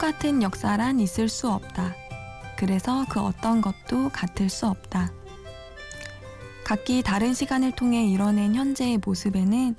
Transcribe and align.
똑같은 0.00 0.42
역사란 0.42 0.98
있을 0.98 1.28
수 1.28 1.50
없다. 1.50 1.94
그래서 2.56 3.04
그 3.10 3.20
어떤 3.20 3.60
것도 3.60 4.08
같을 4.08 4.48
수 4.48 4.66
없다. 4.66 5.12
각기 6.64 7.02
다른 7.02 7.34
시간을 7.34 7.72
통해 7.72 8.06
이뤄낸 8.06 8.54
현재의 8.54 8.98
모습에는 9.04 9.76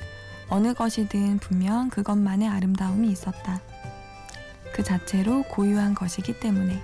어느 0.47 0.75
것이든 0.75 1.39
분명 1.39 1.89
그것만의 1.89 2.47
아름다움이 2.49 3.09
있었다. 3.09 3.61
그 4.71 4.83
자체로 4.83 5.41
고유한 5.49 5.96
것이기 5.96 6.39
때문에. 6.39 6.79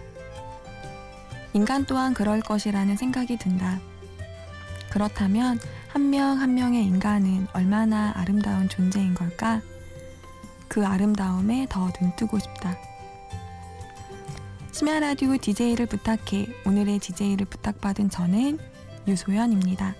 인간 1.54 1.86
또한 1.86 2.16
그럴 2.16 2.42
것이라는 2.42 2.98
생각이 2.98 3.38
든다. 3.38 3.80
그렇다면 4.90 5.60
한명한 5.90 6.56
명의 6.56 6.84
인간은 6.86 7.50
얼마나 7.54 8.14
아름다운 8.16 8.68
존재인 8.68 9.14
걸까? 9.14 9.62
그 10.68 10.84
아름다움에 10.88 11.68
더 11.70 11.92
눈뜨고 12.02 12.40
싶다. 12.40 12.97
심야 14.78 15.00
라디오 15.00 15.36
DJ를 15.36 15.88
부탁해 15.88 16.46
오늘의 16.68 17.00
DJ를 17.00 17.48
부탁받은 17.48 18.12
저는 18.12 18.60
유소연입니다. 19.08 19.96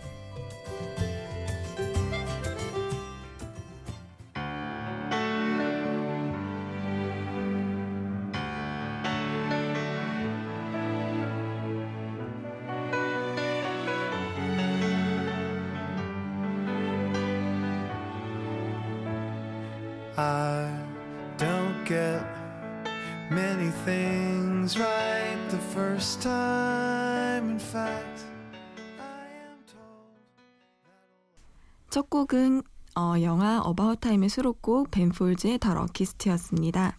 첫 31.98 32.12
곡은 32.12 32.62
어, 32.96 33.16
영화 33.24 33.60
About 33.60 34.00
Time의 34.02 34.30
수록곡 34.30 34.92
벤폴즈의 34.92 35.58
The 35.58 35.74
Luckiest였습니다. 35.74 36.96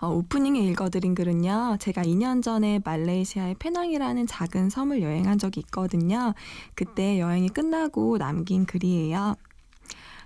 어, 0.00 0.08
오프닝에 0.10 0.60
읽어드린 0.60 1.16
글은요, 1.16 1.78
제가 1.80 2.04
2년 2.04 2.44
전에 2.44 2.78
말레이시아의 2.84 3.56
페낭이라는 3.58 4.28
작은 4.28 4.70
섬을 4.70 5.02
여행한 5.02 5.36
적이 5.38 5.62
있거든요. 5.62 6.32
그때 6.76 7.18
여행이 7.18 7.48
끝나고 7.48 8.18
남긴 8.18 8.66
글이에요. 8.66 9.34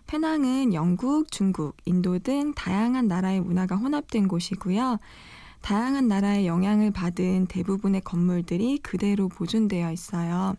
페낭은 0.07 0.75
영국, 0.75 1.33
중국, 1.33 1.79
인도 1.87 2.19
등 2.19 2.53
다양한 2.53 3.09
나라의 3.09 3.41
문화가 3.41 3.75
혼합된 3.75 4.29
곳이고요. 4.29 4.99
다양한 5.63 6.09
나라의 6.09 6.47
영향을 6.47 6.91
받은 6.91 7.47
대부분의 7.47 8.03
건물들이 8.03 8.81
그대로 8.83 9.29
보존되어 9.29 9.91
있어요. 9.93 10.57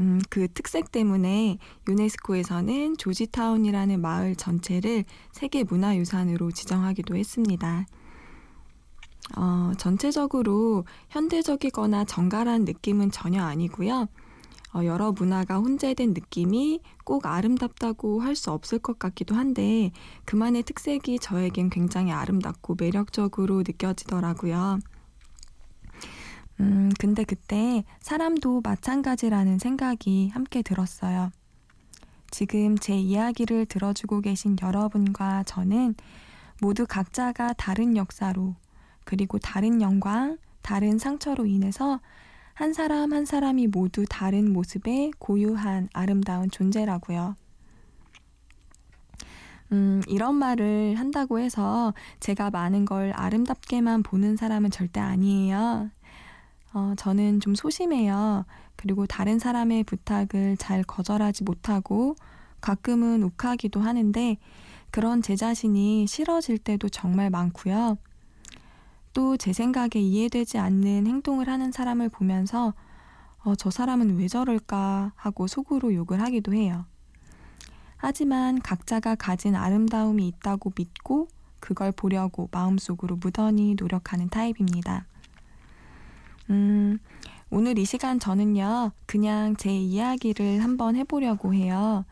음, 0.00 0.20
그 0.30 0.48
특색 0.48 0.90
때문에 0.92 1.58
유네스코에서는 1.88 2.96
조지타운이라는 2.96 4.00
마을 4.00 4.34
전체를 4.34 5.04
세계 5.32 5.62
문화유산으로 5.62 6.50
지정하기도 6.52 7.16
했습니다. 7.16 7.86
어, 9.36 9.72
전체적으로 9.78 10.84
현대적이거나 11.10 12.04
정갈한 12.04 12.64
느낌은 12.64 13.10
전혀 13.10 13.42
아니고요. 13.44 14.08
어, 14.72 14.84
여러 14.84 15.12
문화가 15.12 15.58
혼재된 15.58 16.14
느낌이 16.14 16.80
꼭 17.04 17.26
아름답다고 17.26 18.20
할 18.20 18.36
수 18.36 18.52
없을 18.52 18.78
것 18.78 18.98
같기도 18.98 19.34
한데 19.34 19.90
그만의 20.24 20.62
특색이 20.62 21.18
저에겐 21.18 21.70
굉장히 21.70 22.12
아름답고 22.12 22.76
매력적으로 22.78 23.58
느껴지더라고요. 23.58 24.78
음, 26.60 26.90
근데 26.98 27.24
그때 27.24 27.84
사람도 28.00 28.60
마찬가지라는 28.62 29.58
생각이 29.58 30.28
함께 30.28 30.62
들었어요. 30.62 31.30
지금 32.30 32.78
제 32.78 32.94
이야기를 32.96 33.66
들어주고 33.66 34.20
계신 34.20 34.56
여러분과 34.62 35.42
저는 35.44 35.94
모두 36.60 36.86
각자가 36.86 37.54
다른 37.54 37.96
역사로 37.96 38.54
그리고 39.04 39.38
다른 39.38 39.80
영광, 39.80 40.38
다른 40.62 40.98
상처로 40.98 41.46
인해서 41.46 42.00
한 42.52 42.74
사람 42.74 43.12
한 43.12 43.24
사람이 43.24 43.68
모두 43.68 44.04
다른 44.08 44.52
모습의 44.52 45.12
고유한 45.18 45.88
아름다운 45.94 46.50
존재라고요. 46.50 47.34
음, 49.72 50.02
이런 50.08 50.34
말을 50.34 50.96
한다고 50.96 51.38
해서 51.38 51.94
제가 52.18 52.50
많은 52.50 52.84
걸 52.84 53.12
아름답게만 53.14 54.02
보는 54.02 54.36
사람은 54.36 54.70
절대 54.70 55.00
아니에요. 55.00 55.90
어, 56.72 56.94
저는 56.96 57.40
좀 57.40 57.54
소심해요. 57.54 58.44
그리고 58.76 59.06
다른 59.06 59.38
사람의 59.38 59.84
부탁을 59.84 60.56
잘 60.56 60.82
거절하지 60.82 61.44
못하고 61.44 62.16
가끔은 62.60 63.22
욱하기도 63.22 63.80
하는데 63.80 64.36
그런 64.90 65.22
제 65.22 65.36
자신이 65.36 66.06
싫어질 66.06 66.58
때도 66.58 66.88
정말 66.88 67.30
많고요. 67.30 67.98
또 69.12 69.36
제 69.36 69.52
생각에 69.52 69.90
이해되지 69.96 70.58
않는 70.58 71.06
행동을 71.06 71.48
하는 71.48 71.72
사람을 71.72 72.08
보면서 72.08 72.74
어, 73.42 73.54
저 73.54 73.70
사람은 73.70 74.18
왜 74.18 74.28
저럴까 74.28 75.12
하고 75.16 75.46
속으로 75.46 75.94
욕을 75.94 76.20
하기도 76.20 76.52
해요. 76.54 76.84
하지만 77.96 78.60
각자가 78.60 79.14
가진 79.14 79.54
아름다움이 79.54 80.26
있다고 80.28 80.72
믿고 80.76 81.28
그걸 81.58 81.92
보려고 81.92 82.48
마음속으로 82.52 83.16
무던히 83.16 83.74
노력하는 83.78 84.28
타입입니다. 84.28 85.06
음, 86.50 86.98
오늘 87.48 87.78
이 87.78 87.84
시간 87.84 88.18
저는요, 88.18 88.92
그냥 89.06 89.56
제 89.56 89.70
이야기를 89.70 90.62
한번 90.62 90.96
해보려고 90.96 91.54
해요. 91.54 92.04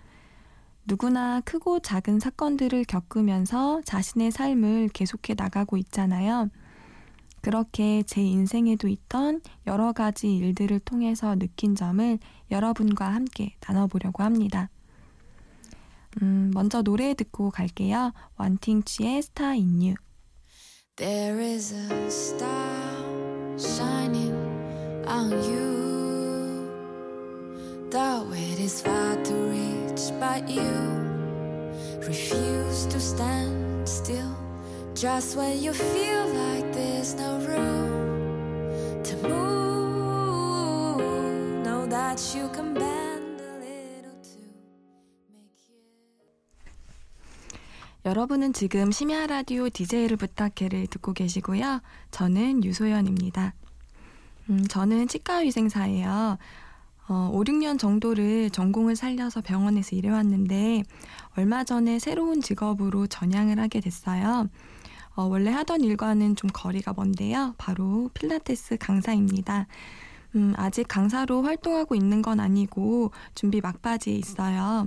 누구나 0.86 1.40
크고 1.42 1.80
작은 1.80 2.18
사건들을 2.18 2.84
겪으면서 2.84 3.82
자신의 3.84 4.30
삶을 4.30 4.88
계속해 4.94 5.34
나가고 5.36 5.76
있잖아요. 5.76 6.48
그렇게 7.40 8.02
제 8.04 8.22
인생에도 8.22 8.88
있던 8.88 9.40
여러 9.66 9.92
가지 9.92 10.34
일들을 10.34 10.80
통해서 10.80 11.36
느낀 11.36 11.74
점을 11.74 12.18
여러분과 12.50 13.12
함께 13.12 13.54
나눠보려고 13.66 14.22
합니다. 14.22 14.70
음, 16.22 16.50
먼저 16.54 16.82
노래 16.82 17.14
듣고 17.14 17.50
갈게요. 17.50 18.12
원팅치의 18.38 19.22
in 19.38 19.80
You. 19.80 19.94
There 20.96 21.40
is 21.40 21.72
a 21.72 22.06
star 22.06 23.58
shining 23.58 24.27
on 25.08 25.30
you. 25.42 26.68
The 27.90 28.26
weight 28.30 28.60
is 28.60 28.82
far 28.82 29.16
to 29.16 29.34
reach, 29.34 30.12
but 30.20 30.48
you 30.48 30.68
refuse 32.06 32.86
to 32.86 33.00
stand 33.00 33.88
still. 33.88 34.36
Just 34.94 35.36
when 35.36 35.62
you 35.62 35.72
feel 35.72 36.26
like 36.34 36.70
there's 36.72 37.14
no 37.14 37.38
room 37.46 39.02
to 39.02 39.16
move, 39.28 41.00
know 41.64 41.86
that 41.86 42.20
you 42.34 42.48
can 42.52 42.74
bend 42.74 43.40
a 43.40 43.58
little 43.58 44.20
to 44.20 44.38
make 45.32 45.56
it. 45.70 45.86
여러분은 48.04 48.52
지금 48.52 48.92
심야 48.92 49.26
라디오 49.26 49.70
DJ를 49.70 50.18
부탁해를 50.18 50.88
듣고 50.88 51.14
계시고요. 51.14 51.80
저는 52.10 52.64
유소연입니다. 52.64 53.54
음, 54.50 54.64
저는 54.66 55.08
치과 55.08 55.38
위생사예요. 55.38 56.38
어, 57.08 57.30
5, 57.32 57.42
6년 57.44 57.78
정도를 57.78 58.50
전공을 58.50 58.96
살려서 58.96 59.40
병원에서 59.40 59.96
일해왔는데 59.96 60.82
얼마 61.36 61.64
전에 61.64 61.98
새로운 61.98 62.40
직업으로 62.42 63.06
전향을 63.06 63.58
하게 63.58 63.80
됐어요. 63.80 64.48
어, 65.14 65.24
원래 65.24 65.50
하던 65.50 65.82
일과는 65.82 66.36
좀 66.36 66.50
거리가 66.52 66.94
먼데요. 66.96 67.54
바로 67.58 68.10
필라테스 68.14 68.76
강사입니다. 68.78 69.66
음, 70.36 70.52
아직 70.56 70.86
강사로 70.86 71.42
활동하고 71.42 71.94
있는 71.94 72.20
건 72.22 72.40
아니고 72.40 73.10
준비 73.34 73.60
막바지에 73.60 74.14
있어요. 74.14 74.86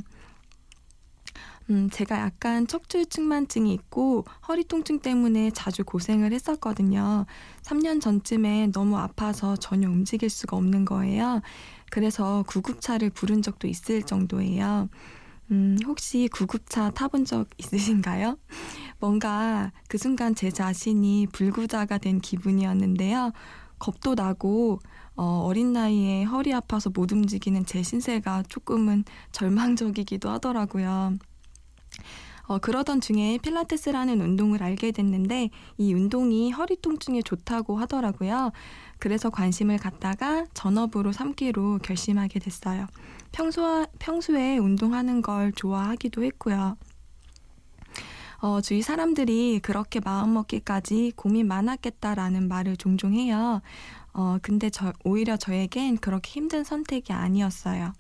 음, 1.70 1.90
제가 1.90 2.20
약간 2.20 2.68
척추측만증이 2.68 3.74
있고 3.74 4.26
허리 4.48 4.64
통증 4.64 5.00
때문에 5.00 5.52
자주 5.52 5.84
고생을 5.84 6.34
했었거든요. 6.34 7.26
3년 7.62 8.02
전쯤에 8.02 8.72
너무 8.74 8.98
아파서 8.98 9.56
전혀 9.56 9.88
움직일 9.90 10.30
수가 10.30 10.58
없는 10.58 10.86
거예요. 10.86 11.42
그래서 11.90 12.44
구급차를 12.48 13.10
부른 13.12 13.42
적도 13.42 13.68
있을 13.68 14.04
정도예요. 14.04 14.90
음, 15.52 15.78
혹시 15.86 16.30
구급차 16.32 16.92
타본 16.92 17.26
적 17.26 17.48
있으신가요? 17.58 18.38
뭔가 19.00 19.72
그 19.88 19.98
순간 19.98 20.34
제 20.34 20.50
자신이 20.50 21.28
불구자가 21.32 21.98
된 21.98 22.20
기분이었는데요. 22.20 23.32
겁도 23.80 24.16
나고 24.16 24.80
어, 25.16 25.44
어린 25.46 25.74
나이에 25.74 26.24
허리 26.24 26.54
아파서 26.54 26.90
못 26.90 27.12
움직이는 27.12 27.66
제 27.66 27.84
신세가 27.84 28.44
조금은 28.48 29.04
절망적이기도 29.32 30.30
하더라고요. 30.30 31.18
어, 32.48 32.58
그러던 32.58 33.00
중에 33.00 33.38
필라테스라는 33.42 34.20
운동을 34.20 34.62
알게 34.62 34.92
됐는데 34.92 35.50
이 35.78 35.94
운동이 35.94 36.52
허리 36.52 36.76
통증에 36.76 37.22
좋다고 37.22 37.78
하더라고요. 37.78 38.52
그래서 39.00 39.30
관심을 39.30 39.78
갖다가 39.78 40.46
전업으로 40.54 41.12
삼기로 41.12 41.80
결심하게 41.82 42.40
됐어요. 42.40 42.88
평소, 43.32 43.86
평소에 44.00 44.58
운동하는 44.58 45.22
걸 45.22 45.54
좋아하기도 45.54 46.24
했고요. 46.24 46.78
어, 48.42 48.60
주위 48.60 48.82
사람들이 48.82 49.60
그렇게 49.62 50.00
마음먹기까지 50.00 51.14
고민 51.16 51.48
많았겠다라는 51.48 52.48
말을 52.48 52.76
종종 52.76 53.14
해요. 53.14 53.62
어, 54.14 54.38
근데 54.42 54.70
저, 54.70 54.92
오히려 55.06 55.38
저에겐 55.38 55.98
그렇게 55.98 56.32
힘든 56.32 56.64
선택이 56.64 57.14
아니었어요. 57.14 57.94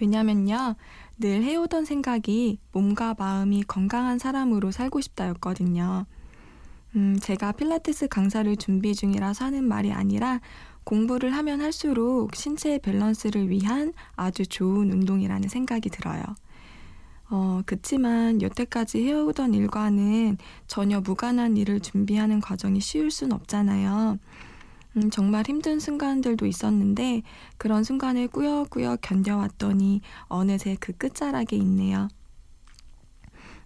왜냐면요. 0.00 0.76
늘 1.18 1.42
해오던 1.42 1.84
생각이 1.86 2.58
몸과 2.72 3.14
마음이 3.18 3.64
건강한 3.64 4.18
사람으로 4.18 4.70
살고 4.70 5.00
싶다였거든요. 5.00 6.04
음, 6.94 7.18
제가 7.20 7.52
필라테스 7.52 8.08
강사를 8.08 8.54
준비 8.56 8.94
중이라서 8.94 9.46
하는 9.46 9.64
말이 9.64 9.92
아니라 9.92 10.40
공부를 10.84 11.34
하면 11.34 11.60
할수록 11.60 12.34
신체의 12.34 12.78
밸런스를 12.80 13.50
위한 13.50 13.92
아주 14.14 14.46
좋은 14.46 14.92
운동이라는 14.92 15.48
생각이 15.48 15.90
들어요. 15.90 16.22
어, 17.28 17.62
그치만 17.66 18.40
여태까지 18.40 19.04
해오던 19.04 19.54
일과는 19.54 20.38
전혀 20.68 21.00
무관한 21.00 21.56
일을 21.56 21.80
준비하는 21.80 22.40
과정이 22.40 22.80
쉬울 22.80 23.10
순 23.10 23.32
없잖아요. 23.32 24.18
음, 24.96 25.10
정말 25.10 25.44
힘든 25.46 25.78
순간들도 25.78 26.46
있었는데 26.46 27.22
그런 27.58 27.84
순간을 27.84 28.28
꾸역꾸역 28.28 29.00
견뎌왔더니 29.02 30.00
어느새 30.28 30.76
그 30.80 30.92
끝자락에 30.92 31.56
있네요. 31.56 32.08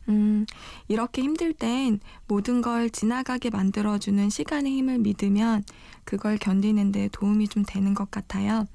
음, 0.08 0.44
이렇게 0.88 1.22
힘들 1.22 1.52
땐 1.52 2.00
모든 2.26 2.62
걸 2.62 2.90
지나가게 2.90 3.50
만들어주는 3.50 4.28
시간의 4.28 4.72
힘을 4.72 4.98
믿으면 4.98 5.62
그걸 6.04 6.36
견디는데 6.36 7.10
도움이 7.12 7.46
좀 7.48 7.64
되는 7.64 7.94
것 7.94 8.10
같아요. 8.10 8.66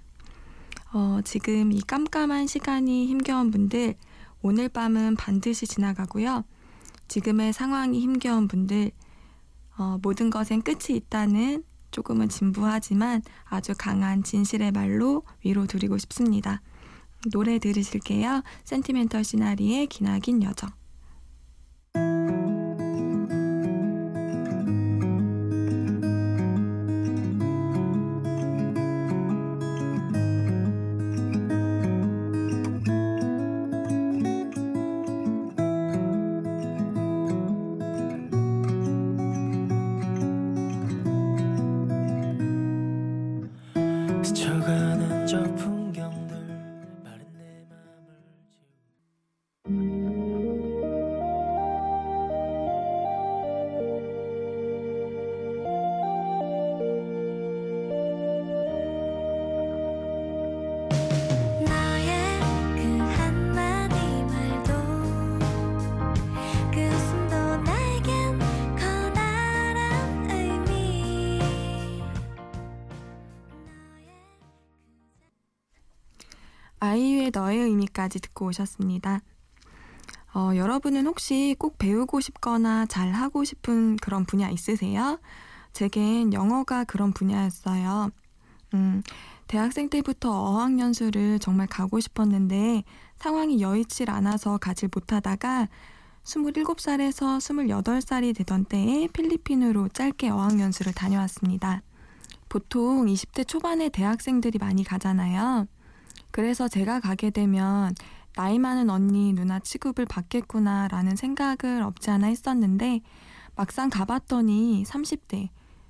어, 0.93 1.19
지금 1.25 1.73
이 1.73 1.81
깜깜한 1.81 2.47
시간이 2.47 3.07
힘겨운 3.07 3.51
분들, 3.51 3.95
오늘 4.41 4.69
밤은 4.69 5.17
반드시 5.17 5.67
지나가고요. 5.67 6.45
지금의 7.09 7.51
상황이 7.51 7.99
힘겨운 7.99 8.47
분들, 8.47 8.91
어, 9.77 9.97
모든 10.01 10.29
것엔 10.29 10.61
끝이 10.61 10.95
있다는 10.95 11.65
조금은 11.95 12.27
진부하지만 12.27 13.21
아주 13.45 13.73
강한 13.77 14.21
진실의 14.21 14.73
말로 14.73 15.23
위로 15.45 15.65
드리고 15.65 15.97
싶습니다. 15.97 16.61
노래 17.31 17.57
들으실게요. 17.57 18.43
센티멘털 18.65 19.23
시나리의 19.23 19.87
기나긴 19.87 20.43
여정. 20.43 20.69
너의 77.55 77.69
의미까지 77.69 78.19
듣고 78.19 78.47
오셨습니다. 78.47 79.21
어, 80.33 80.51
여러분은 80.55 81.07
혹시 81.07 81.55
꼭 81.57 81.77
배우고 81.77 82.19
싶거나 82.19 82.85
잘 82.85 83.13
하고 83.13 83.45
싶은 83.45 83.95
그런 83.97 84.25
분야 84.25 84.49
있으세요? 84.49 85.19
제겐 85.71 86.33
영어가 86.33 86.83
그런 86.83 87.13
분야였어요. 87.13 88.09
음, 88.73 89.01
대학생 89.47 89.89
때부터 89.89 90.31
어학연수를 90.31 91.39
정말 91.39 91.67
가고 91.67 91.99
싶었는데 92.01 92.83
상황이 93.15 93.61
여의치 93.61 94.03
않아서 94.07 94.57
가질 94.57 94.89
못하다가 94.93 95.69
27살에서 96.23 97.39
28살이 97.39 98.35
되던 98.35 98.65
때에 98.65 99.07
필리핀으로 99.07 99.87
짧게 99.89 100.29
어학연수를 100.29 100.93
다녀왔습니다. 100.93 101.81
보통 102.49 103.05
20대 103.05 103.47
초반에 103.47 103.89
대학생들이 103.89 104.57
많이 104.59 104.83
가잖아요. 104.83 105.67
그래서 106.35 106.67
제가 106.67 106.99
가게 106.99 107.29
되면 107.29 107.95
나이 108.35 108.59
많은 108.59 108.89
언니, 108.89 109.31
누나 109.31 109.59
취급을 109.59 110.05
받겠구나라는 110.05 111.15
생각을 111.15 111.81
없지 111.81 112.09
않아 112.09 112.27
했었는데 112.27 112.99
막상 113.55 113.89
가봤더니 113.89 114.83
30대, 114.85 115.47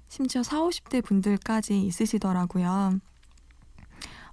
심지어 0.08 0.44
40, 0.44 0.84
50대 0.84 1.04
분들까지 1.04 1.82
있으시더라고요. 1.82 3.00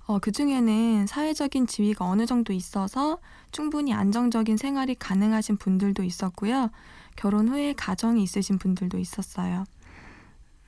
어, 0.04 0.18
그 0.18 0.32
중에는 0.32 1.06
사회적인 1.06 1.66
지위가 1.66 2.04
어느 2.04 2.26
정도 2.26 2.52
있어서 2.52 3.18
충분히 3.50 3.94
안정적인 3.94 4.58
생활이 4.58 4.94
가능하신 4.94 5.56
분들도 5.56 6.02
있었고요. 6.02 6.68
결혼 7.16 7.48
후에 7.48 7.72
가정이 7.72 8.22
있으신 8.22 8.58
분들도 8.58 8.98
있었어요. 8.98 9.64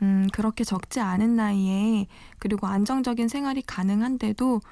음, 0.01 0.27
그렇게 0.33 0.65
적지 0.65 1.01
않은 1.01 1.37
나이에 1.37 2.07
그리고 2.39 2.67
안정적인 2.67 3.29
생활이 3.29 3.61
가능한데도 3.61 4.63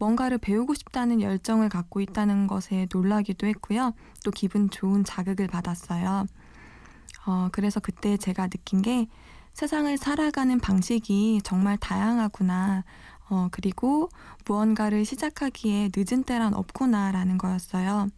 뭔가를 0.00 0.38
배우고 0.38 0.74
싶다는 0.74 1.20
열정을 1.20 1.68
갖고 1.68 2.00
있다는 2.00 2.48
것에 2.48 2.88
놀라기도 2.92 3.46
했고요. 3.46 3.92
또 4.24 4.30
기분 4.32 4.70
좋은 4.70 5.04
자극을 5.04 5.46
받았어요. 5.46 6.26
어, 7.26 7.48
그래서 7.52 7.80
그때 7.80 8.16
제가 8.16 8.48
느낀 8.48 8.82
게 8.82 9.06
세상을 9.54 9.96
살아가는 9.98 10.58
방식이 10.58 11.42
정말 11.44 11.76
다양하구나. 11.76 12.84
어, 13.28 13.48
그리고 13.52 14.08
무언가를 14.46 15.04
시작하기에 15.04 15.90
늦은 15.94 16.24
때란 16.24 16.54
없구나라는 16.54 17.38
거였어요. 17.38 18.08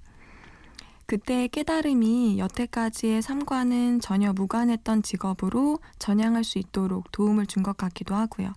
그때의 1.06 1.48
깨달음이 1.48 2.38
여태까지의 2.38 3.20
삶과는 3.22 4.00
전혀 4.00 4.32
무관했던 4.32 5.02
직업으로 5.02 5.78
전향할 5.98 6.44
수 6.44 6.58
있도록 6.58 7.12
도움을 7.12 7.46
준 7.46 7.62
것 7.62 7.76
같기도 7.76 8.14
하고요. 8.14 8.52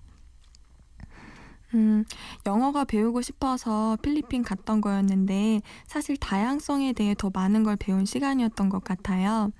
음, 1.74 2.06
영어가 2.46 2.86
배우고 2.86 3.22
싶어서 3.22 3.98
필리핀 4.02 4.44
갔던 4.44 4.82
거였는데 4.82 5.62
사실 5.88 6.18
다양성에 6.18 6.94
대해 6.94 7.16
더 7.18 7.30
많은 7.34 7.64
걸 7.64 7.76
배운 7.76 8.06
시간이었던 8.06 8.70
것 8.70 8.84
같아요. 8.84 9.52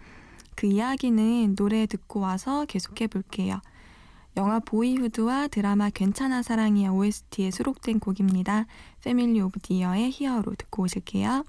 그 0.56 0.68
이야기는 0.68 1.56
노래 1.56 1.86
듣고 1.86 2.22
와서 2.22 2.66
계속해 2.66 3.08
볼게요. 3.08 3.60
영화 4.38 4.60
Boyhood와 4.60 5.48
드라마 5.48 5.90
괜찮아 5.90 6.42
사랑이야 6.42 6.90
OST에 6.90 7.52
수록된 7.52 8.00
곡입니다. 8.00 8.66
Family 9.04 9.40
of 9.42 9.60
the 9.62 10.12
Year의 10.12 10.38
Hero 10.38 10.56
듣고 10.56 10.84
오실게요. 10.84 11.44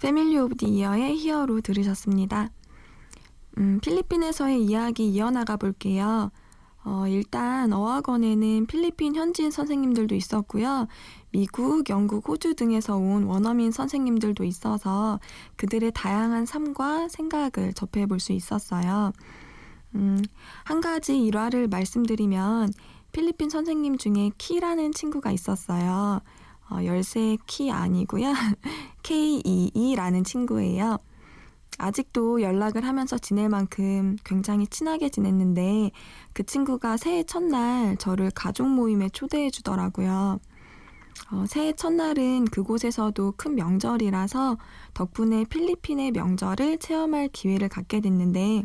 Family 0.00 0.38
of 0.38 0.56
the 0.56 0.68
Year의 0.68 1.16
Hero 1.18 1.60
들으셨습니다. 1.60 2.48
음, 3.58 3.78
필리핀에서의 3.82 4.64
이야기 4.64 5.06
이어나가 5.10 5.58
볼게요. 5.58 6.30
어, 6.82 7.06
일단 7.08 7.70
어학원에는 7.74 8.64
필리핀 8.64 9.14
현지인 9.14 9.50
선생님들도 9.50 10.14
있었고요. 10.14 10.88
미국, 11.30 11.90
영국, 11.90 12.26
호주 12.26 12.54
등에서 12.54 12.96
온 12.96 13.24
원어민 13.24 13.70
선생님들도 13.70 14.44
있어서 14.44 15.20
그들의 15.56 15.92
다양한 15.92 16.46
삶과 16.46 17.08
생각을 17.08 17.74
접해 17.74 18.06
볼 18.06 18.18
수 18.18 18.32
있었어요. 18.32 19.12
음, 19.96 20.22
한 20.64 20.80
가지 20.80 21.18
일화를 21.18 21.68
말씀드리면 21.68 22.72
필리핀 23.12 23.48
선생님 23.48 23.98
중에 23.98 24.30
키라는 24.36 24.92
친구가 24.92 25.32
있었어요. 25.32 26.20
어, 26.70 26.84
열쇠 26.84 27.38
키 27.46 27.70
아니고요. 27.70 28.32
K22라는 29.02 30.24
친구예요. 30.24 30.98
아직도 31.78 32.42
연락을 32.42 32.84
하면서 32.86 33.18
지낼 33.18 33.48
만큼 33.48 34.16
굉장히 34.24 34.66
친하게 34.66 35.08
지냈는데 35.08 35.90
그 36.32 36.44
친구가 36.44 36.96
새해 36.96 37.22
첫날 37.22 37.96
저를 37.98 38.30
가족 38.34 38.68
모임에 38.68 39.08
초대해 39.10 39.50
주더라고요. 39.50 40.40
어, 41.30 41.44
새해 41.46 41.72
첫날은 41.72 42.46
그곳에서도 42.46 43.34
큰 43.36 43.54
명절이라서 43.54 44.58
덕분에 44.94 45.44
필리핀의 45.44 46.12
명절을 46.12 46.78
체험할 46.78 47.28
기회를 47.28 47.68
갖게 47.68 48.00
됐는데 48.00 48.64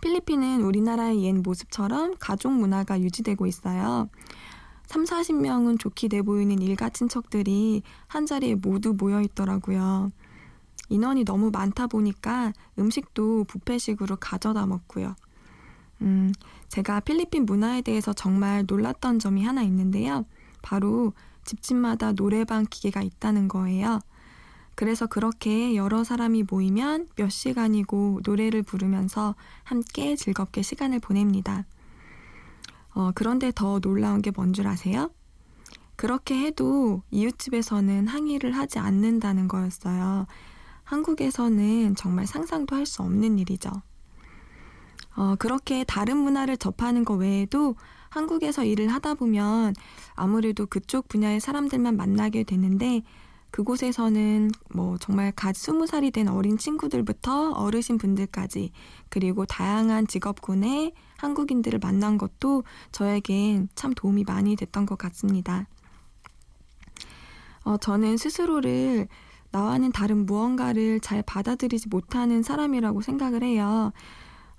필리핀은 0.00 0.62
우리나라의 0.62 1.24
옛 1.24 1.32
모습처럼 1.32 2.14
가족 2.18 2.52
문화가 2.52 3.00
유지되고 3.00 3.46
있어요. 3.46 4.08
3, 4.86 5.04
40명은 5.04 5.78
좋게 5.80 6.08
돼 6.08 6.22
보이는 6.22 6.60
일가 6.60 6.90
친척들이 6.90 7.82
한자리에 8.06 8.54
모두 8.56 8.94
모여 8.96 9.20
있더라고요. 9.20 10.12
인원이 10.88 11.24
너무 11.24 11.50
많다 11.50 11.88
보니까 11.88 12.52
음식도 12.78 13.44
부페식으로 13.44 14.16
가져다 14.16 14.66
먹고요. 14.66 15.16
음, 16.02 16.32
제가 16.68 17.00
필리핀 17.00 17.46
문화에 17.46 17.82
대해서 17.82 18.12
정말 18.12 18.64
놀랐던 18.66 19.18
점이 19.18 19.44
하나 19.44 19.62
있는데요. 19.62 20.24
바로 20.62 21.12
집집마다 21.44 22.12
노래방 22.12 22.66
기계가 22.68 23.02
있다는 23.02 23.48
거예요. 23.48 24.00
그래서 24.76 25.06
그렇게 25.06 25.74
여러 25.74 26.04
사람이 26.04 26.44
모이면 26.48 27.08
몇 27.16 27.30
시간이고 27.30 28.20
노래를 28.24 28.62
부르면서 28.62 29.34
함께 29.64 30.14
즐겁게 30.16 30.62
시간을 30.62 31.00
보냅니다. 31.00 31.64
어, 32.94 33.10
그런데 33.14 33.50
더 33.54 33.80
놀라운 33.80 34.22
게 34.22 34.30
뭔 34.30 34.52
줄 34.52 34.66
아세요? 34.68 35.10
그렇게 35.96 36.38
해도 36.38 37.02
이웃집에서는 37.10 38.06
항의를 38.06 38.52
하지 38.52 38.78
않는다는 38.78 39.48
거였어요. 39.48 40.26
한국에서는 40.84 41.94
정말 41.96 42.26
상상도 42.26 42.76
할 42.76 42.86
수 42.86 43.02
없는 43.02 43.38
일이죠. 43.38 43.70
어, 45.16 45.34
그렇게 45.38 45.84
다른 45.84 46.18
문화를 46.18 46.58
접하는 46.58 47.04
것 47.04 47.14
외에도 47.14 47.74
한국에서 48.10 48.64
일을 48.64 48.88
하다 48.88 49.14
보면 49.14 49.74
아무래도 50.14 50.66
그쪽 50.66 51.08
분야의 51.08 51.40
사람들만 51.40 51.96
만나게 51.96 52.44
되는데 52.44 53.02
그곳에서는 53.50 54.50
뭐 54.74 54.98
정말 54.98 55.32
갓 55.32 55.56
스무 55.56 55.86
살이 55.86 56.10
된 56.10 56.28
어린 56.28 56.58
친구들부터 56.58 57.52
어르신 57.52 57.98
분들까지 57.98 58.72
그리고 59.08 59.46
다양한 59.46 60.06
직업군의 60.06 60.92
한국인들을 61.18 61.78
만난 61.78 62.18
것도 62.18 62.64
저에겐 62.92 63.68
참 63.74 63.94
도움이 63.94 64.24
많이 64.24 64.56
됐던 64.56 64.84
것 64.86 64.98
같습니다. 64.98 65.66
어, 67.64 67.76
저는 67.78 68.16
스스로를 68.16 69.08
나와는 69.50 69.92
다른 69.92 70.26
무언가를 70.26 71.00
잘 71.00 71.22
받아들이지 71.22 71.88
못하는 71.88 72.42
사람이라고 72.42 73.00
생각을 73.00 73.42
해요. 73.42 73.92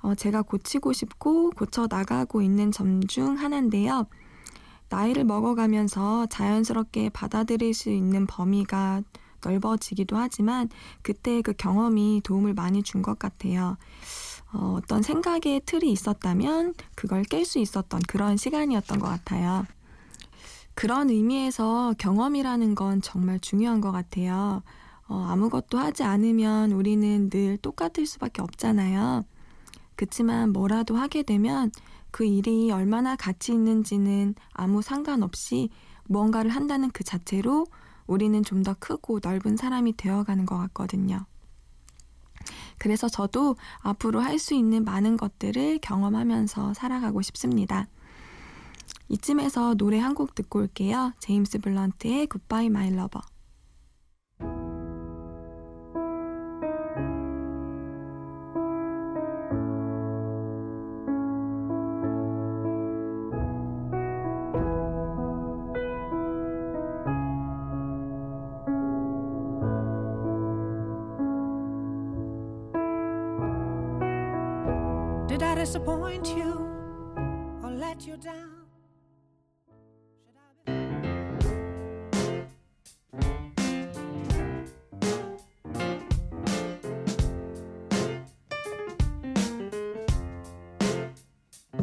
어, 0.02 0.16
제가 0.16 0.42
고치고 0.42 0.94
싶고 0.94 1.52
고쳐 1.52 1.88
나가고 1.90 2.42
있는 2.42 2.72
점 2.72 3.02
중 3.08 3.36
하나인데요. 3.38 4.08
나이를 4.90 5.24
먹어가면서 5.24 6.28
자연스럽게 6.28 7.10
받아들일 7.10 7.74
수 7.74 7.90
있는 7.90 8.26
범위가 8.26 9.02
넓어지기도 9.44 10.18
하지만 10.18 10.70
그때 11.02 11.42
그 11.42 11.54
경험이 11.54 12.22
도움을 12.24 12.54
많이 12.54 12.84
준 12.84 13.02
것 13.02 13.20
같아요. 13.20 13.78
어, 14.54 14.76
어떤 14.78 15.02
생각의 15.02 15.62
틀이 15.66 15.92
있었다면 15.92 16.74
그걸 16.96 17.24
깰 17.24 17.46
수 17.46 17.60
있었던 17.60 18.02
그런 18.08 18.38
시간이었던 18.38 19.00
것 19.00 19.08
같아요. 19.08 19.66
그런 20.74 21.10
의미에서 21.10 21.96
경험이라는 21.98 22.76
건 22.76 23.02
정말 23.02 23.40
중요한 23.40 23.82
것 23.82 23.92
같아요. 23.92 24.64
어, 25.08 25.26
아무것도 25.30 25.78
하지 25.78 26.04
않으면 26.04 26.72
우리는 26.72 27.30
늘 27.30 27.58
똑같을 27.58 28.06
수밖에 28.06 28.42
없잖아요. 28.42 29.26
그치만 29.96 30.54
뭐라도 30.54 30.96
하게 30.96 31.24
되면 31.24 31.72
그 32.18 32.26
일이 32.26 32.72
얼마나 32.72 33.16
가치 33.16 33.52
있는지는 33.52 34.34
아무 34.52 34.82
상관없이 34.82 35.70
무언가를 36.08 36.50
한다는 36.50 36.90
그 36.90 37.04
자체로 37.04 37.68
우리는 38.08 38.42
좀 38.44 38.64
더 38.64 38.74
크고 38.74 39.20
넓은 39.22 39.56
사람이 39.56 39.98
되어가는 39.98 40.48
것 40.48 40.58
같거든요. 40.58 41.28
그래서 42.80 43.08
저도 43.08 43.56
앞으로 43.82 44.20
할 44.20 44.40
수 44.40 44.56
있는 44.56 44.84
많은 44.84 45.16
것들을 45.16 45.78
경험하면서 45.78 46.74
살아가고 46.74 47.22
싶습니다. 47.22 47.86
이쯤에서 49.10 49.76
노래 49.76 50.00
한 50.00 50.16
곡 50.16 50.34
듣고 50.34 50.58
올게요. 50.62 51.14
제임스 51.20 51.60
블런트의 51.60 52.30
Goodbye 52.30 52.66
My 52.66 52.88
Lover. 52.88 53.22
Disappoint 75.88 76.28
you 76.36 76.54
or 77.64 77.72
let 77.72 78.06
you 78.06 78.18
down? 78.18 78.52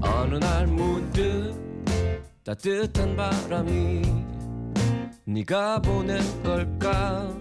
어느 0.02 0.36
날 0.36 0.66
문득 0.66 1.54
따뜻한 2.44 3.16
바람이 3.16 4.02
네가 5.24 5.80
보낸 5.80 6.20
걸까? 6.42 7.34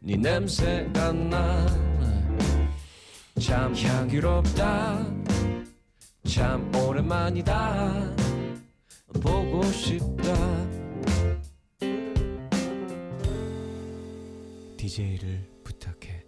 네 0.00 0.16
냄새가 0.16 1.12
나 1.12 1.90
참 3.40 3.74
향기롭다 3.74 5.19
참 6.32 6.70
오랜만이다 6.76 8.14
보고 9.20 9.64
싶다 9.64 10.32
DJ를 14.76 15.44
부탁해 15.64 16.24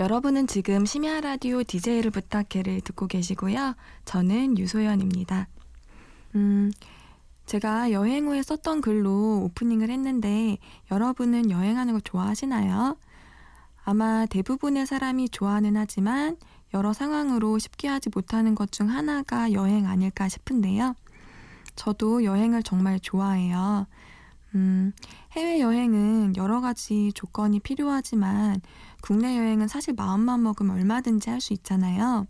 여러분은 0.00 0.48
지금 0.48 0.84
심야 0.84 1.20
라디오 1.20 1.62
DJ를 1.62 2.10
부탁해를 2.10 2.80
듣고 2.80 3.06
계시고요. 3.06 3.76
저는 4.04 4.58
유소연입니다. 4.58 5.46
음, 6.34 6.72
제가 7.46 7.92
여행 7.92 8.26
후에 8.26 8.42
썼던 8.42 8.80
글로 8.80 9.44
오프닝을 9.44 9.88
했는데 9.88 10.58
여러분은 10.90 11.52
여행하는 11.52 11.94
거 11.94 12.00
좋아하시나요? 12.00 12.98
아마 13.84 14.26
대부분의 14.26 14.84
사람이 14.84 15.28
좋아는 15.28 15.76
하지만 15.76 16.36
여러 16.76 16.92
상황으로 16.92 17.58
쉽게 17.58 17.88
하지 17.88 18.10
못하는 18.14 18.54
것 18.54 18.70
중 18.70 18.90
하나가 18.90 19.52
여행 19.52 19.86
아닐까 19.86 20.28
싶은데요. 20.28 20.94
저도 21.74 22.22
여행을 22.24 22.62
정말 22.62 23.00
좋아해요. 23.00 23.86
음, 24.54 24.92
해외여행은 25.32 26.36
여러 26.36 26.60
가지 26.60 27.12
조건이 27.14 27.60
필요하지만 27.60 28.60
국내 29.00 29.38
여행은 29.38 29.68
사실 29.68 29.94
마음만 29.94 30.42
먹으면 30.42 30.76
얼마든지 30.76 31.30
할 31.30 31.40
수 31.40 31.54
있잖아요. 31.54 32.26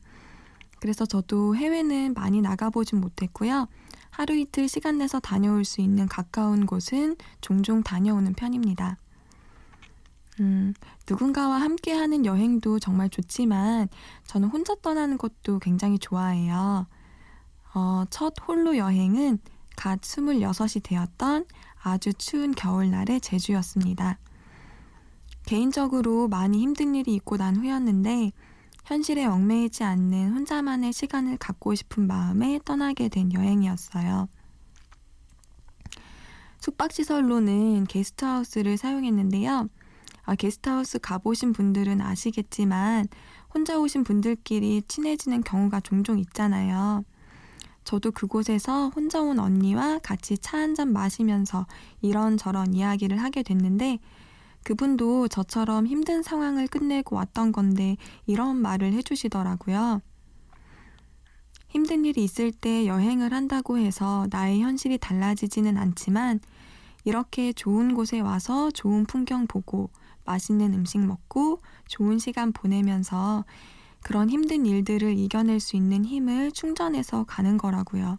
그래서 0.80 1.06
저도 1.06 1.56
해외는 1.56 2.14
많이 2.14 2.40
나가보진 2.40 3.00
못했고요. 3.00 3.66
하루 4.10 4.36
이틀 4.36 4.68
시간 4.68 4.98
내서 4.98 5.18
다녀올 5.18 5.64
수 5.64 5.80
있는 5.80 6.06
가까운 6.06 6.66
곳은 6.66 7.16
종종 7.40 7.82
다녀오는 7.82 8.32
편입니다. 8.34 8.98
음, 10.40 10.74
누군가와 11.08 11.56
함께 11.56 11.92
하는 11.92 12.26
여행도 12.26 12.78
정말 12.78 13.08
좋지만 13.08 13.88
저는 14.26 14.48
혼자 14.48 14.74
떠나는 14.76 15.18
것도 15.18 15.58
굉장히 15.60 15.98
좋아해요. 15.98 16.86
어, 17.74 18.04
첫 18.10 18.34
홀로 18.46 18.76
여행은 18.76 19.38
갓 19.76 20.00
26이 20.00 20.82
되었던 20.82 21.46
아주 21.82 22.12
추운 22.14 22.52
겨울날의 22.52 23.20
제주였습니다. 23.20 24.18
개인적으로 25.44 26.26
많이 26.26 26.60
힘든 26.60 26.94
일이 26.94 27.14
있고 27.14 27.36
난 27.36 27.56
후였는데 27.56 28.32
현실에 28.84 29.24
얽매이지 29.24 29.84
않는 29.84 30.32
혼자만의 30.32 30.92
시간을 30.92 31.38
갖고 31.38 31.74
싶은 31.74 32.06
마음에 32.06 32.58
떠나게 32.64 33.08
된 33.08 33.32
여행이었어요. 33.32 34.28
숙박시설로는 36.60 37.84
게스트하우스를 37.84 38.76
사용했는데요. 38.76 39.68
아, 40.26 40.34
게스트하우스 40.34 40.98
가보신 40.98 41.52
분들은 41.52 42.00
아시겠지만 42.00 43.06
혼자 43.54 43.78
오신 43.78 44.04
분들끼리 44.04 44.82
친해지는 44.88 45.42
경우가 45.42 45.80
종종 45.80 46.18
있잖아요. 46.18 47.04
저도 47.84 48.10
그곳에서 48.10 48.88
혼자 48.88 49.22
온 49.22 49.38
언니와 49.38 50.00
같이 50.00 50.36
차 50.38 50.58
한 50.58 50.74
잔 50.74 50.92
마시면서 50.92 51.66
이런저런 52.02 52.74
이야기를 52.74 53.22
하게 53.22 53.44
됐는데 53.44 54.00
그분도 54.64 55.28
저처럼 55.28 55.86
힘든 55.86 56.24
상황을 56.24 56.66
끝내고 56.66 57.14
왔던 57.14 57.52
건데 57.52 57.96
이런 58.26 58.56
말을 58.56 58.92
해주시더라고요. 58.94 60.00
힘든 61.68 62.04
일이 62.04 62.24
있을 62.24 62.50
때 62.50 62.86
여행을 62.86 63.32
한다고 63.32 63.78
해서 63.78 64.26
나의 64.30 64.60
현실이 64.62 64.98
달라지지는 64.98 65.76
않지만 65.76 66.40
이렇게 67.04 67.52
좋은 67.52 67.94
곳에 67.94 68.18
와서 68.18 68.72
좋은 68.72 69.04
풍경 69.04 69.46
보고 69.46 69.90
맛있는 70.26 70.74
음식 70.74 70.98
먹고 70.98 71.62
좋은 71.88 72.18
시간 72.18 72.52
보내면서 72.52 73.44
그런 74.02 74.30
힘든 74.30 74.66
일들을 74.66 75.18
이겨낼 75.18 75.58
수 75.60 75.76
있는 75.76 76.04
힘을 76.04 76.52
충전해서 76.52 77.24
가는 77.24 77.58
거라고요. 77.58 78.18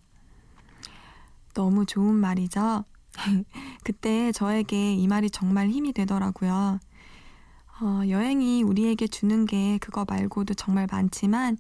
너무 1.54 1.86
좋은 1.86 2.14
말이죠? 2.14 2.84
그때 3.84 4.32
저에게 4.32 4.94
이 4.94 5.08
말이 5.08 5.30
정말 5.30 5.70
힘이 5.70 5.94
되더라고요. 5.94 6.80
어, 7.80 8.02
여행이 8.08 8.64
우리에게 8.64 9.08
주는 9.08 9.46
게 9.46 9.78
그거 9.80 10.04
말고도 10.08 10.56
정말 10.56 10.88
많지만, 10.92 11.58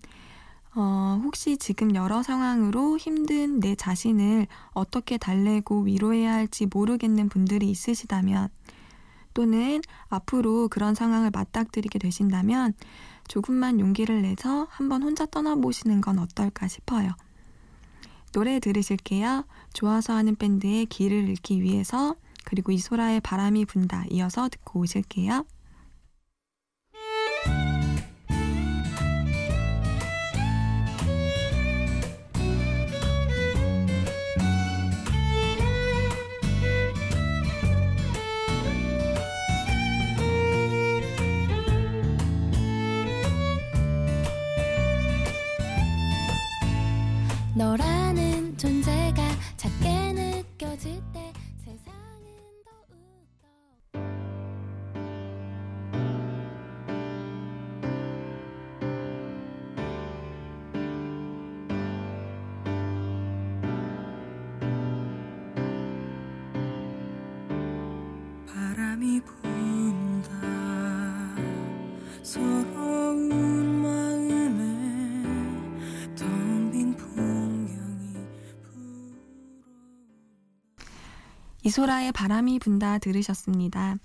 어, 0.76 1.22
혹시 1.24 1.58
지금 1.58 1.96
여러 1.96 2.22
상황으로 2.22 2.98
힘든 2.98 3.60
내 3.60 3.76
자신을 3.76 4.48
어떻게 4.72 5.18
달래고 5.18 5.82
위로해야 5.82 6.34
할지 6.34 6.68
모르겠는 6.72 7.30
분들이 7.30 7.70
있으시다면, 7.70 8.50
또는 9.38 9.82
앞으로 10.10 10.68
그런 10.68 10.96
상황을 10.96 11.30
맞닥뜨리게 11.30 12.00
되신다면, 12.00 12.74
조금만 13.28 13.80
용기를 13.80 14.24
내서 14.24 14.66
한번 14.72 15.04
혼자 15.04 15.28
떠나보시는 15.28 16.02
건 16.02 16.18
어떨까 16.18 16.68
싶어요. 16.68 17.12
노래 18.32 18.60
들으실게요. 18.60 19.46
좋아서 19.74 20.14
하는 20.14 20.36
밴드의 20.36 20.88
길을 20.88 21.30
잃기 21.30 21.62
위해서 21.62 22.16
그리고 22.46 22.72
이소라의 22.72 23.22
바람이 23.22 23.66
분다 23.66 24.06
이어서 24.10 24.50
듣고 24.50 24.80
오실게요. 24.80 25.46
이소라의 81.68 82.14
바람이 82.14 82.60
분다 82.60 82.98
들으셨습니다. 83.00 83.98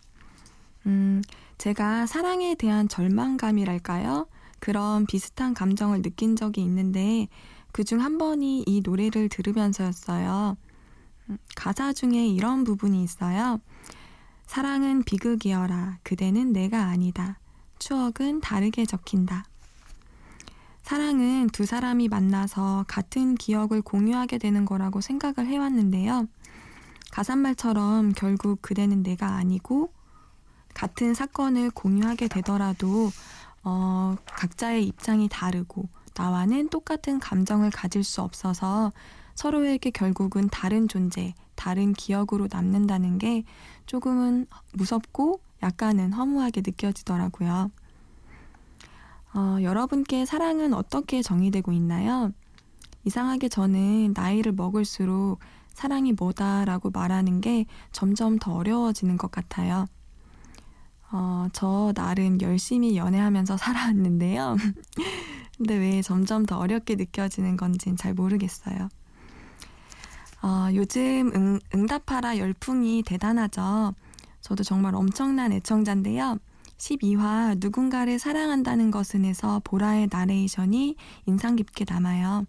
음, 0.86 1.22
제가 1.58 2.06
사랑에 2.06 2.56
대한 2.56 2.88
절망감이랄까요? 2.88 4.26
그런 4.58 5.06
비슷한 5.06 5.54
감정을 5.54 6.02
느낀 6.02 6.34
적이 6.34 6.62
있는데 6.62 7.28
그 7.72 7.84
중 7.84 8.00
한 8.00 8.18
번이 8.18 8.64
이 8.66 8.80
노래를 8.84 9.28
들으면서였어요. 9.28 10.56
음, 11.30 11.38
가사 11.54 11.92
중에 11.92 12.26
이런 12.26 12.64
부분이 12.64 13.00
있어요. 13.04 13.60
사랑은 14.46 15.04
비극이어라. 15.04 15.98
그대는 16.02 16.52
내가 16.52 16.86
아니다. 16.86 17.38
추억은 17.78 18.40
다르게 18.40 18.84
적힌다. 18.86 19.44
사랑은 20.82 21.48
두 21.50 21.64
사람이 21.64 22.08
만나서 22.08 22.86
같은 22.88 23.36
기억을 23.36 23.82
공유하게 23.82 24.38
되는 24.38 24.64
거라고 24.64 25.00
생각을 25.00 25.46
해왔는데요. 25.46 26.26
가사말처럼 27.12 28.12
결국 28.16 28.60
그대는 28.62 29.02
내가 29.02 29.36
아니고 29.36 29.92
같은 30.74 31.14
사건을 31.14 31.70
공유하게 31.70 32.26
되더라도 32.28 33.10
어, 33.62 34.16
각자의 34.26 34.86
입장이 34.88 35.28
다르고 35.30 35.88
나와는 36.16 36.68
똑같은 36.68 37.20
감정을 37.20 37.70
가질 37.70 38.02
수 38.02 38.22
없어서 38.22 38.92
서로에게 39.34 39.90
결국은 39.90 40.48
다른 40.48 40.88
존재, 40.88 41.34
다른 41.54 41.92
기억으로 41.92 42.48
남는다는 42.50 43.18
게 43.18 43.44
조금은 43.86 44.46
무섭고 44.72 45.40
약간은 45.62 46.12
허무하게 46.14 46.62
느껴지더라고요. 46.64 47.70
어, 49.34 49.56
여러분께 49.62 50.26
사랑은 50.26 50.74
어떻게 50.74 51.22
정의되고 51.22 51.72
있나요? 51.72 52.32
이상하게 53.04 53.48
저는 53.48 54.12
나이를 54.14 54.52
먹을수록 54.52 55.38
사랑이 55.74 56.12
뭐다라고 56.12 56.90
말하는 56.90 57.40
게 57.40 57.66
점점 57.92 58.38
더 58.38 58.54
어려워지는 58.54 59.16
것 59.16 59.30
같아요. 59.30 59.86
어, 61.10 61.46
저 61.52 61.92
나름 61.94 62.40
열심히 62.40 62.96
연애하면서 62.96 63.56
살아왔는데요. 63.56 64.56
근데 65.56 65.76
왜 65.76 66.02
점점 66.02 66.46
더 66.46 66.58
어렵게 66.58 66.96
느껴지는 66.96 67.56
건지는 67.56 67.96
잘 67.96 68.14
모르겠어요. 68.14 68.88
어, 70.42 70.68
요즘 70.74 71.30
응, 71.34 71.58
응답하라 71.74 72.38
열풍이 72.38 73.02
대단하죠. 73.04 73.94
저도 74.40 74.64
정말 74.64 74.94
엄청난 74.94 75.52
애청자인데요. 75.52 76.38
12화 76.78 77.56
누군가를 77.60 78.18
사랑한다는 78.18 78.90
것은에서 78.90 79.60
보라의 79.62 80.08
나레이션이 80.10 80.96
인상 81.26 81.54
깊게 81.54 81.84
남아요. 81.88 82.44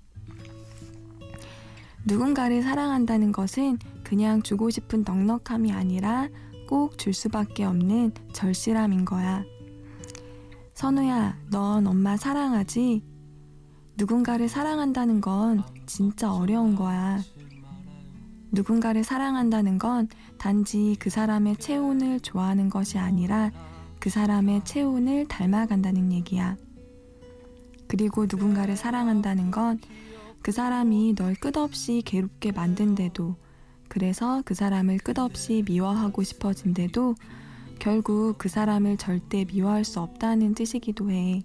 누군가를 2.05 2.61
사랑한다는 2.61 3.31
것은 3.31 3.77
그냥 4.03 4.41
주고 4.41 4.69
싶은 4.69 5.03
넉넉함이 5.05 5.71
아니라 5.71 6.27
꼭 6.67 6.97
줄 6.97 7.13
수밖에 7.13 7.63
없는 7.63 8.11
절실함인 8.33 9.05
거야. 9.05 9.43
선우야, 10.73 11.37
넌 11.49 11.85
엄마 11.87 12.17
사랑하지? 12.17 13.03
누군가를 13.95 14.49
사랑한다는 14.49 15.21
건 15.21 15.63
진짜 15.85 16.33
어려운 16.33 16.75
거야. 16.75 17.19
누군가를 18.51 19.03
사랑한다는 19.03 19.77
건 19.77 20.07
단지 20.37 20.95
그 20.99 21.09
사람의 21.09 21.57
체온을 21.57 22.19
좋아하는 22.19 22.69
것이 22.69 22.97
아니라 22.97 23.51
그 23.99 24.09
사람의 24.09 24.65
체온을 24.65 25.27
닮아간다는 25.27 26.11
얘기야. 26.11 26.57
그리고 27.87 28.23
누군가를 28.23 28.75
사랑한다는 28.75 29.51
건 29.51 29.79
그 30.43 30.51
사람이 30.51 31.15
널 31.15 31.35
끝없이 31.35 32.03
괴롭게 32.05 32.51
만든데도 32.51 33.37
그래서 33.87 34.41
그 34.45 34.53
사람을 34.53 34.97
끝없이 34.97 35.63
미워하고 35.65 36.21
싶어진데도 36.21 37.15
결국 37.79 38.37
그 38.37 38.49
사람을 38.49 38.97
절대 38.97 39.45
미워할 39.45 39.85
수 39.85 40.01
없다는 40.01 40.53
뜻이기도 40.53 41.11
해. 41.11 41.43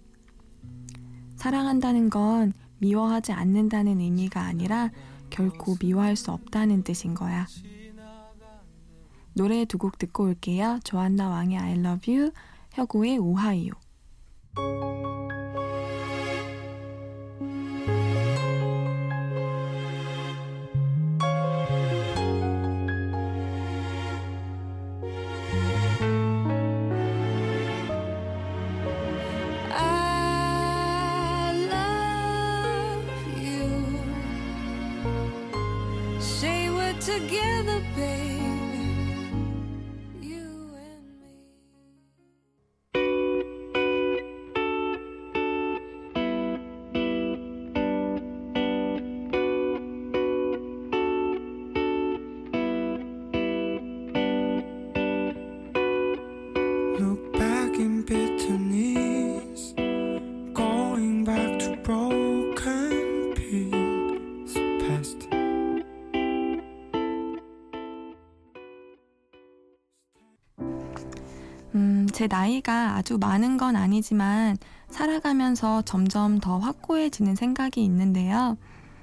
사랑한다는 1.37 2.11
건 2.11 2.53
미워하지 2.79 3.33
않는다는 3.33 4.01
의미가 4.01 4.41
아니라 4.43 4.91
결코 5.31 5.77
미워할 5.81 6.17
수 6.17 6.33
없다는 6.33 6.83
뜻인 6.83 7.15
거야. 7.15 7.47
노래 9.35 9.65
두 9.65 9.79
곡 9.79 9.99
듣고 9.99 10.25
올게요. 10.25 10.81
조한나 10.83 11.29
왕의 11.29 11.57
I 11.57 11.73
love 11.79 12.13
you, 12.13 12.33
혁오의 12.73 13.19
오하이오. 13.19 13.73
제 72.19 72.27
나이가 72.27 72.97
아주 72.97 73.17
많은 73.17 73.59
건 73.59 73.77
아니지만 73.77 74.57
살아가면서 74.91 75.83
점점 75.83 76.41
더 76.41 76.59
확고해지는 76.59 77.37
생각이 77.37 77.85
있는데요. 77.85 78.59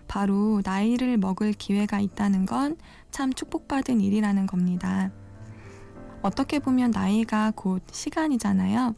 바로 0.06 0.62
나이를 0.66 1.16
먹을 1.16 1.54
기회가 1.54 2.02
있다는 2.02 2.46
건 2.46 2.76
참 3.16 3.32
축복받은 3.32 4.02
일이라는 4.02 4.48
겁니다. 4.48 5.10
어떻게 6.22 6.60
보면 6.60 6.92
나이가 6.92 7.54
곧 7.56 7.82
시간이잖아요. 7.90 8.94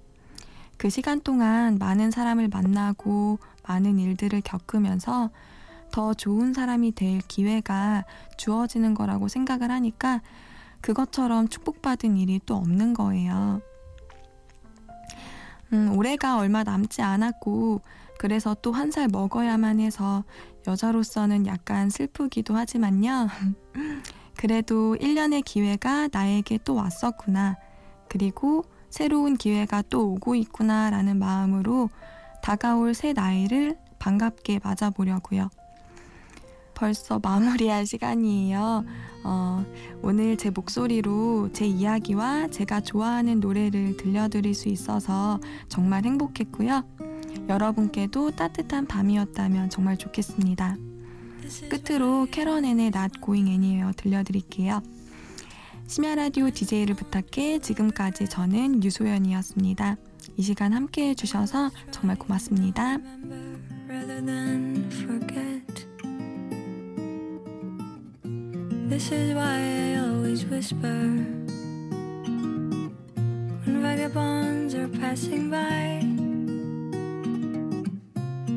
그 0.78 0.90
시간 0.90 1.22
동안 1.22 1.78
많은 1.78 2.10
사람을 2.10 2.48
만나고 2.48 3.38
많은 3.68 4.00
일들을 4.00 4.42
겪으면서 4.42 5.30
더 5.92 6.16
좋은 6.16 6.56
사람이 6.56 6.94
될 6.94 7.20
기회가 7.28 8.06
주어지는 8.38 8.96
거라고 8.96 9.28
생각을 9.28 9.70
하니까 9.70 10.24
그것처럼 10.82 11.48
축복받은 11.48 12.18
일이 12.18 12.42
또 12.48 12.56
없는 12.56 12.96
거예요. 12.96 13.62
음, 15.74 15.96
올해가 15.98 16.38
얼마 16.38 16.64
남지 16.64 17.02
않았고 17.02 17.82
그래서 18.20 18.56
또 18.62 18.72
한 18.74 18.92
살 18.92 19.08
먹어야만 19.08 19.80
해서 19.80 20.24
여자로서는 20.68 21.46
약간 21.48 21.90
슬프기도 21.90 22.56
하지만요. 22.56 23.28
그래도 24.38 24.96
1년의 24.96 25.44
기회가 25.44 26.10
나에게 26.12 26.60
또 26.64 26.76
왔었구나. 26.76 27.58
그리고 28.10 28.64
새로운 28.90 29.36
기회가 29.36 29.82
또 29.90 30.14
오고 30.14 30.36
있구나 30.36 30.90
라는 30.90 31.18
마음으로 31.20 31.90
다가올 32.42 32.94
새 32.94 33.14
나이를 33.14 33.78
반갑게 34.00 34.60
맞아보려고요. 34.64 35.50
벌써 36.78 37.20
마무리할 37.20 37.88
시간이에요. 37.88 38.86
어, 39.24 39.66
오늘 40.04 40.38
제 40.38 40.52
목소리로 40.52 41.50
제 41.52 41.66
이야기와 41.66 42.50
제가 42.50 42.82
좋아하는 42.82 43.40
노래를 43.40 43.98
들려드릴 43.98 44.54
수 44.54 44.70
있어서 44.70 45.40
정말 45.70 46.06
행복했고요. 46.06 46.84
여러분께도 47.50 48.32
따뜻한 48.32 48.86
밤이었다면 48.86 49.72
정말 49.72 49.98
좋겠습니다. 49.98 50.78
끝으로 51.70 52.28
캐런앤의 52.30 52.92
Not 52.96 53.22
Going 53.26 53.50
Anywhere 53.50 53.94
들려드릴게요. 53.98 54.84
심야 55.88 56.14
라디오 56.14 56.52
DJ를 56.52 56.94
부탁해 56.96 57.60
지금까지 57.60 58.30
저는 58.30 58.84
유소연이었습니다. 58.84 59.96
이 60.36 60.42
시간 60.44 60.74
함께 60.74 61.10
해주셔서 61.10 61.72
정말 61.90 62.18
고맙습니다. 62.18 63.00
This 68.88 69.12
is 69.12 69.34
why 69.36 69.60
I 69.60 69.98
always 70.00 70.46
whisper 70.46 70.88
when 73.64 73.82
vagabonds 73.82 74.76
are 74.76 74.88
passing 74.88 75.52
by. 75.52 76.00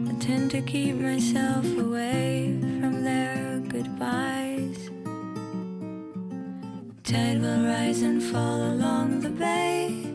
I 0.08 0.14
tend 0.20 0.52
to 0.52 0.62
keep 0.62 0.94
myself 0.94 1.66
away 1.76 2.56
from 2.80 3.02
their 3.02 3.58
goodbyes. 3.68 4.88
Tide 7.02 7.42
will 7.42 7.64
rise 7.64 8.02
and 8.02 8.22
fall 8.22 8.62
along 8.70 9.22
the 9.22 9.30
bay. 9.30 10.09